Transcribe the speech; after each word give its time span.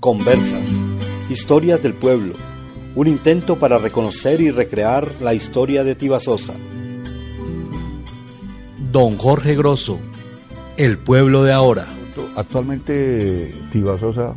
Conversas, 0.00 0.62
historias 1.28 1.82
del 1.82 1.92
pueblo, 1.92 2.34
un 2.94 3.08
intento 3.08 3.56
para 3.56 3.78
reconocer 3.78 4.40
y 4.40 4.52
recrear 4.52 5.08
la 5.20 5.34
historia 5.34 5.82
de 5.82 5.96
Tibasosa. 5.96 6.52
Don 8.92 9.18
Jorge 9.18 9.56
Grosso, 9.56 9.98
el 10.76 10.98
pueblo 10.98 11.42
de 11.42 11.52
ahora. 11.52 11.84
Actualmente 12.36 13.52
Tibasosa, 13.72 14.36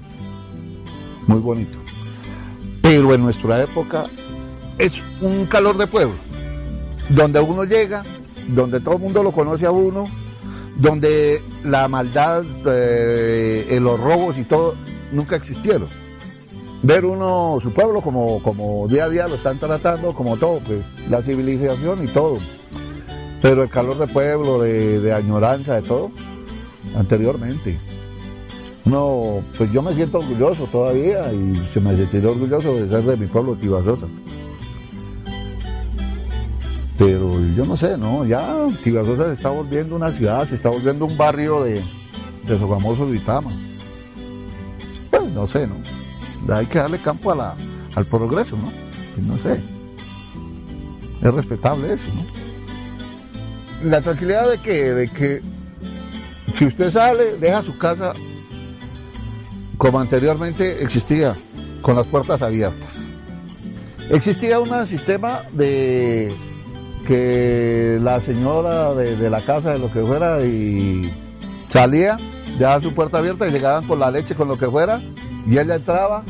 muy 1.27 1.39
bonito. 1.39 1.78
Pero 2.81 3.13
en 3.13 3.21
nuestra 3.21 3.62
época 3.62 4.07
es 4.79 4.93
un 5.21 5.46
calor 5.46 5.78
de 5.78 5.85
pueblo, 5.85 6.15
donde 7.09 7.39
uno 7.39 7.65
llega, 7.65 8.03
donde 8.47 8.79
todo 8.79 8.96
el 8.96 9.01
mundo 9.01 9.21
lo 9.21 9.31
conoce 9.31 9.67
a 9.67 9.71
uno, 9.71 10.05
donde 10.78 11.39
la 11.63 11.87
maldad, 11.87 12.43
eh, 12.65 13.78
los 13.79 13.99
robos 13.99 14.39
y 14.39 14.43
todo 14.43 14.73
nunca 15.12 15.35
existieron. 15.35 15.87
Ver 16.84 17.05
uno 17.05 17.59
su 17.62 17.72
pueblo 17.72 18.02
como, 18.02 18.41
como 18.41 18.88
día 18.88 19.05
a 19.05 19.09
día 19.09 19.27
lo 19.27 19.36
están 19.36 19.59
tratando, 19.59 20.13
como 20.13 20.38
todo, 20.38 20.59
pues 20.59 20.80
la 21.09 21.22
civilización 21.22 22.03
y 22.03 22.08
todo. 22.08 22.40
Pero 23.41 23.63
el 23.63 23.70
calor 23.70 23.98
de 23.98 24.08
pueblo, 24.08 24.59
de, 24.59 25.13
añoranza, 25.13 25.76
de 25.76 25.84
todo, 25.84 26.12
anteriormente. 26.95 27.77
No, 28.86 29.44
pues 29.58 29.72
yo 29.72 29.84
me 29.84 29.94
siento 29.94 30.20
orgulloso 30.20 30.66
todavía 30.66 31.31
y 31.31 31.55
se 31.72 31.80
me 31.80 31.95
sentirá 31.95 32.31
orgulloso 32.31 32.73
de 32.73 32.89
ser 32.89 33.03
de 33.03 33.17
mi 33.17 33.28
pueblo, 33.28 33.55
Tibasosa. 33.55 34.08
Pero 36.98 37.39
yo 37.55 37.66
no 37.66 37.78
sé, 37.78 37.98
¿no? 37.98 38.25
Ya 38.25 38.67
Tibasosa 38.84 39.28
se 39.28 39.34
está 39.34 39.50
volviendo 39.50 39.95
una 39.95 40.12
ciudad, 40.12 40.48
se 40.48 40.55
está 40.55 40.70
volviendo 40.70 41.05
un 41.05 41.16
barrio 41.16 41.64
de, 41.64 41.84
de 42.48 42.58
Sogamoso 42.58 43.05
Vitama. 43.05 43.52
No 45.34 45.48
sé, 45.48 45.67
¿no? 45.67 45.76
Hay 46.53 46.66
que 46.66 46.80
darle 46.80 46.98
campo 46.99 47.31
a 47.31 47.35
la, 47.35 47.55
al 47.95 48.05
progreso, 48.05 48.58
¿no? 48.58 48.72
Pues 49.16 49.27
no 49.27 49.38
sé. 49.38 49.59
Es 51.22 51.33
respetable 51.33 51.94
eso, 51.94 52.03
¿no? 52.16 53.89
La 53.89 54.02
tranquilidad 54.02 54.50
de 54.50 54.58
que, 54.59 54.94
de 54.94 55.08
que 55.08 55.41
si 56.56 56.66
usted 56.66 56.91
sale, 56.91 57.38
deja 57.38 57.64
su 57.64 57.78
casa 57.78 58.14
como 59.78 60.00
anteriormente 60.00 60.83
existía, 60.83 61.36
con 61.81 61.95
las 61.95 62.06
puertas 62.06 62.41
abiertas. 62.44 63.08
Existía 64.11 64.59
un 64.59 64.86
sistema 64.86 65.41
de 65.53 66.31
que 67.08 67.97
la 68.02 68.22
señora 68.22 68.94
de, 68.94 69.30
la 69.30 69.41
casa, 69.41 69.73
de 69.73 69.80
lo 69.80 69.91
que 69.91 70.02
fuera, 70.02 70.45
y 70.45 71.11
salía, 71.69 72.17
dejaba 72.62 72.81
su 72.81 72.94
puerta 72.94 73.17
abierta 73.17 73.48
y 73.48 73.52
llegaban 73.52 73.88
con 73.88 74.00
la 74.00 74.12
leche, 74.12 74.36
con 74.36 74.48
lo 74.48 74.58
que 74.58 74.67
fuera, 74.67 75.02
y 75.48 75.58
ella 75.58 75.76
entraba, 75.76 76.23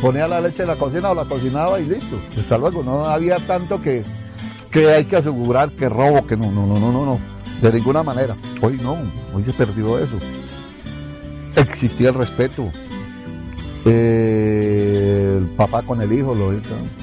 ponía 0.00 0.28
la 0.28 0.40
leche 0.40 0.62
en 0.62 0.68
la 0.68 0.76
cocina 0.76 1.10
o 1.10 1.14
la 1.14 1.24
cocinaba 1.24 1.80
y 1.80 1.86
listo. 1.86 2.16
Hasta 2.38 2.58
luego, 2.58 2.82
no 2.82 3.06
había 3.06 3.38
tanto 3.46 3.80
que, 3.80 4.04
que 4.70 4.88
hay 4.92 5.04
que 5.04 5.16
asegurar 5.16 5.70
que 5.70 5.88
robo, 5.88 6.26
que 6.26 6.36
no, 6.36 6.50
no, 6.50 6.66
no, 6.66 6.78
no, 6.78 6.92
no, 6.92 7.06
no, 7.06 7.18
de 7.62 7.72
ninguna 7.72 8.02
manera. 8.02 8.36
Hoy 8.60 8.78
no, 8.82 8.98
hoy 9.34 9.42
se 9.44 9.52
perdió 9.54 9.98
eso. 9.98 10.16
Existía 11.56 12.10
el 12.10 12.14
respeto. 12.14 12.70
Eh, 13.84 15.38
el 15.38 15.46
papá 15.56 15.82
con 15.82 16.00
el 16.02 16.12
hijo, 16.12 16.34
lo, 16.34 16.52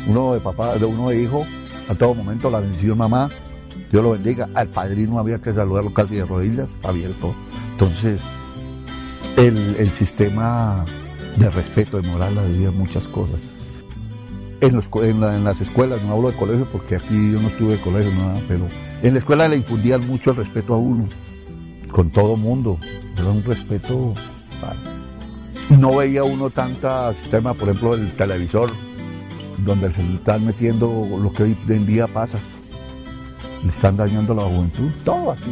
uno 0.08 0.34
de 0.34 0.40
papá, 0.40 0.76
de 0.76 0.86
uno 0.86 1.10
de 1.10 1.22
hijo, 1.22 1.46
a 1.90 1.96
todo 1.96 2.14
momento 2.14 2.50
la 2.52 2.60
bendición 2.60 2.98
mamá, 2.98 3.30
Dios 3.92 4.04
lo 4.04 4.12
bendiga. 4.12 4.50
Al 4.54 4.68
padrino 4.68 5.18
había 5.18 5.40
que 5.40 5.52
saludarlo 5.52 5.92
casi 5.94 6.16
de 6.16 6.26
rodillas, 6.26 6.70
abierto. 6.84 7.34
Entonces, 7.80 8.20
el, 9.38 9.90
sistema 9.92 10.84
de 11.38 11.50
respeto, 11.50 12.02
de 12.02 12.10
moral, 12.10 12.38
había 12.38 12.72
muchas 12.72 13.08
cosas. 13.08 13.54
En, 14.60 14.76
los, 14.76 14.90
en, 15.02 15.46
las 15.46 15.62
escuelas, 15.62 16.04
no 16.04 16.12
hablo 16.12 16.30
de 16.30 16.36
colegio 16.36 16.68
porque 16.74 16.98
aquí 16.98 17.32
yo 17.32 17.40
no 17.40 17.48
estuve 17.48 17.78
de 17.78 17.80
colegio, 17.80 18.14
nada, 18.16 18.42
pero 18.50 18.68
en 19.02 19.14
la 19.14 19.20
escuela 19.20 19.48
le 19.48 19.56
infundían 19.56 20.06
mucho 20.08 20.32
el 20.32 20.36
respeto 20.36 20.74
a 20.74 20.78
uno, 20.78 21.08
con 21.90 22.10
todo 22.10 22.36
mundo. 22.36 22.78
Era 23.16 23.30
un 23.30 23.46
respeto. 23.46 24.14
No 25.70 25.96
veía 25.96 26.26
uno 26.26 26.50
tanta 26.50 27.14
sistema, 27.14 27.54
por 27.54 27.70
ejemplo, 27.70 27.94
el 27.94 28.12
televisor, 28.12 28.74
donde 29.60 29.90
se 29.90 30.02
están 30.16 30.46
metiendo 30.46 31.08
lo 31.18 31.32
que 31.32 31.44
hoy 31.44 31.58
en 31.70 31.86
día 31.86 32.08
pasa. 32.08 32.40
Le 33.64 33.70
están 33.70 33.98
dañando 33.98 34.34
la 34.34 34.44
juventud, 34.44 34.90
todo 35.04 35.32
así. 35.32 35.52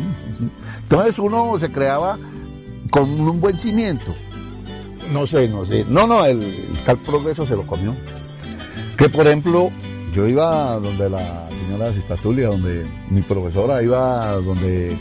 Entonces 0.84 1.20
uno 1.20 1.60
se 1.60 1.72
creaba 1.72 2.18
con 2.90 3.10
un 3.20 3.42
buen 3.42 3.58
cimiento. 3.58 4.14
No 5.12 5.28
sé, 5.28 5.48
no 5.48 5.66
sé. 5.66 5.86
No, 5.90 6.08
no, 6.08 6.26
el, 6.26 6.42
tal 6.86 6.98
progreso 7.00 7.46
se 7.46 7.56
lo 7.56 7.66
comió. 7.66 7.94
Que 8.98 9.10
por 9.10 9.28
ejemplo, 9.28 9.70
yo 10.14 10.28
iba 10.28 10.80
donde 10.80 11.10
la 11.10 11.48
señora 11.50 11.94
Cistatulia, 11.94 12.48
donde 12.48 12.86
mi 13.10 13.22
profesora 13.22 13.84
iba 13.84 14.34
donde 14.38 14.98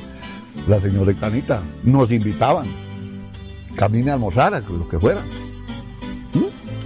la 0.69 0.81
señora 0.81 1.13
Canita, 1.15 1.61
nos 1.85 2.11
invitaban. 2.11 2.67
Camine 3.77 4.11
a 4.11 4.15
almorzar, 4.15 4.63
lo 4.69 4.89
que 4.89 4.99
fuera. 4.99 5.21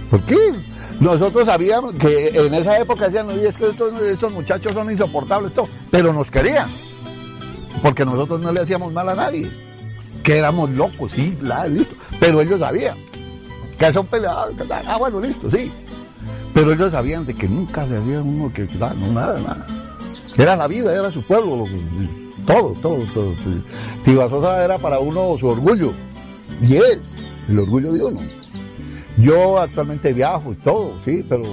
¿Por 0.09 0.21
qué? 0.23 0.35
Nosotros 1.01 1.47
sabíamos 1.47 1.95
que 1.95 2.27
en 2.27 2.53
esa 2.53 2.79
época 2.79 3.05
decían, 3.05 3.25
no, 3.25 3.33
es 3.33 3.57
que 3.57 3.69
estos, 3.69 4.31
muchachos 4.31 4.75
son 4.75 4.91
insoportables, 4.91 5.51
todo, 5.51 5.67
pero 5.89 6.13
nos 6.13 6.29
querían, 6.29 6.69
porque 7.81 8.05
nosotros 8.05 8.39
no 8.39 8.51
le 8.51 8.59
hacíamos 8.59 8.93
mal 8.93 9.09
a 9.09 9.15
nadie, 9.15 9.49
que 10.21 10.37
éramos 10.37 10.69
locos, 10.69 11.11
sí, 11.13 11.35
listo, 11.69 11.95
pero 12.19 12.39
ellos 12.39 12.59
sabían 12.59 12.97
que 13.79 13.91
son 13.91 14.05
peleados, 14.05 14.53
ah, 14.85 14.97
bueno, 14.97 15.19
listo, 15.19 15.49
sí, 15.49 15.71
pero 16.53 16.71
ellos 16.71 16.91
sabían 16.91 17.25
de 17.25 17.33
que 17.33 17.49
nunca 17.49 17.87
le 17.87 17.97
había 17.97 18.21
uno 18.21 18.53
que, 18.53 18.67
no, 18.77 19.11
nada, 19.11 19.39
nada, 19.39 19.65
era 20.37 20.55
la 20.55 20.67
vida, 20.67 20.93
era 20.93 21.09
su 21.09 21.23
pueblo, 21.23 21.65
todo, 22.45 22.75
todo, 22.79 23.03
todo. 23.11 23.33
Tibasosa 24.03 24.63
era 24.63 24.77
para 24.77 24.99
uno 24.99 25.35
su 25.39 25.47
orgullo, 25.47 25.93
y 26.61 26.75
es 26.75 26.99
el 27.49 27.57
orgullo 27.57 27.91
de 27.91 28.03
uno. 28.03 28.21
Yo 29.21 29.59
actualmente 29.59 30.13
viajo 30.13 30.53
y 30.53 30.55
todo, 30.55 30.93
sí, 31.05 31.23
pero 31.27 31.43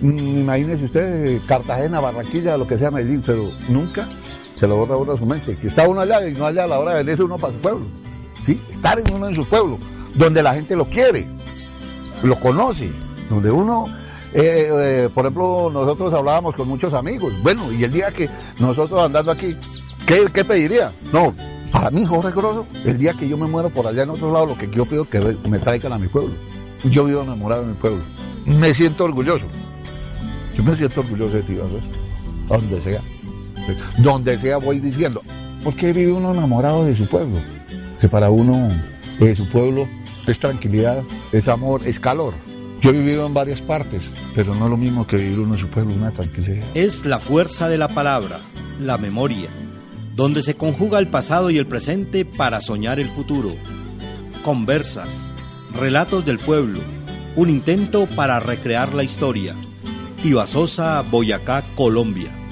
mm, 0.00 0.40
imagínese 0.40 0.84
usted 0.84 1.40
Cartagena, 1.46 2.00
Barranquilla, 2.00 2.56
lo 2.56 2.66
que 2.66 2.78
sea 2.78 2.90
Medellín, 2.90 3.22
pero 3.24 3.50
nunca 3.68 4.08
se 4.54 4.68
lo 4.68 4.76
borra 4.76 4.96
uno 4.96 5.12
a 5.12 5.18
su 5.18 5.26
mente. 5.26 5.56
Que 5.56 5.68
está 5.68 5.88
uno 5.88 6.00
allá 6.00 6.26
y 6.26 6.34
no 6.34 6.46
allá 6.46 6.64
a 6.64 6.66
la 6.68 6.78
hora 6.78 6.92
de 6.92 7.02
venirse 7.02 7.24
uno 7.24 7.36
para 7.36 7.52
su 7.52 7.58
pueblo. 7.58 7.86
¿sí? 8.44 8.60
Estar 8.70 8.98
en 8.98 9.12
uno 9.12 9.28
en 9.28 9.34
su 9.34 9.44
pueblo, 9.44 9.78
donde 10.14 10.42
la 10.42 10.54
gente 10.54 10.76
lo 10.76 10.84
quiere, 10.84 11.26
lo 12.22 12.38
conoce, 12.38 12.90
donde 13.28 13.50
uno, 13.50 13.86
eh, 14.32 14.68
eh, 14.70 15.08
por 15.12 15.24
ejemplo, 15.24 15.70
nosotros 15.72 16.14
hablábamos 16.14 16.54
con 16.54 16.68
muchos 16.68 16.94
amigos. 16.94 17.32
Bueno, 17.42 17.72
y 17.72 17.82
el 17.82 17.92
día 17.92 18.12
que 18.12 18.28
nosotros 18.60 19.00
andando 19.00 19.32
aquí, 19.32 19.56
¿qué, 20.06 20.26
qué 20.32 20.44
pediría? 20.44 20.92
No, 21.12 21.34
para 21.72 21.90
mí, 21.90 22.06
Jorge 22.06 22.30
Grosso, 22.30 22.66
el 22.84 22.98
día 22.98 23.14
que 23.14 23.28
yo 23.28 23.36
me 23.36 23.48
muero 23.48 23.70
por 23.70 23.84
allá 23.86 24.04
en 24.04 24.10
otro 24.10 24.32
lado, 24.32 24.46
lo 24.46 24.56
que 24.56 24.70
yo 24.70 24.84
pido 24.84 25.02
es 25.02 25.08
que 25.08 25.48
me 25.48 25.58
traigan 25.58 25.92
a 25.92 25.98
mi 25.98 26.06
pueblo. 26.06 26.34
Yo 26.84 27.04
vivo 27.04 27.22
enamorado 27.22 27.62
de 27.62 27.68
mi 27.68 27.74
pueblo. 27.74 28.02
Me 28.46 28.74
siento 28.74 29.04
orgulloso. 29.04 29.46
Yo 30.56 30.62
me 30.62 30.76
siento 30.76 31.00
orgulloso 31.00 31.36
de 31.36 31.42
ti, 31.42 31.54
donde 32.48 32.80
sea. 32.82 33.00
Donde 33.98 34.38
sea 34.38 34.58
voy 34.58 34.78
diciendo, 34.80 35.22
¿por 35.62 35.74
qué 35.74 35.92
vive 35.92 36.12
uno 36.12 36.32
enamorado 36.32 36.84
de 36.84 36.96
su 36.96 37.06
pueblo? 37.06 37.38
Que 38.00 38.08
para 38.08 38.30
uno, 38.30 38.68
eh, 39.20 39.34
su 39.34 39.48
pueblo 39.48 39.88
es 40.26 40.38
tranquilidad, 40.38 41.02
es 41.32 41.48
amor, 41.48 41.86
es 41.86 41.98
calor. 41.98 42.34
Yo 42.82 42.90
he 42.90 42.92
vivido 42.92 43.26
en 43.26 43.32
varias 43.32 43.62
partes, 43.62 44.02
pero 44.34 44.54
no 44.54 44.66
es 44.66 44.70
lo 44.70 44.76
mismo 44.76 45.06
que 45.06 45.16
vivir 45.16 45.38
uno 45.38 45.54
en 45.54 45.60
su 45.60 45.68
pueblo, 45.68 45.94
una 45.94 46.10
tranquilidad. 46.10 46.62
Es 46.74 47.06
la 47.06 47.18
fuerza 47.18 47.68
de 47.68 47.78
la 47.78 47.88
palabra, 47.88 48.40
la 48.78 48.98
memoria, 48.98 49.48
donde 50.14 50.42
se 50.42 50.54
conjuga 50.54 50.98
el 50.98 51.08
pasado 51.08 51.48
y 51.48 51.56
el 51.56 51.66
presente 51.66 52.26
para 52.26 52.60
soñar 52.60 53.00
el 53.00 53.08
futuro. 53.08 53.56
Conversas, 54.44 55.30
Relatos 55.76 56.24
del 56.24 56.38
Pueblo, 56.38 56.78
un 57.34 57.50
intento 57.50 58.06
para 58.06 58.38
recrear 58.38 58.94
la 58.94 59.02
historia. 59.02 59.56
Ibasosa, 60.22 61.02
Boyacá, 61.02 61.64
Colombia. 61.74 62.43